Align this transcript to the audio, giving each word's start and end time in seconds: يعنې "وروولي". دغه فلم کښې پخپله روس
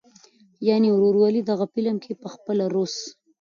يعنې 0.67 0.89
"وروولي". 0.91 1.41
دغه 1.51 1.65
فلم 1.73 1.95
کښې 2.01 2.13
پخپله 2.23 2.65
روس 2.73 2.95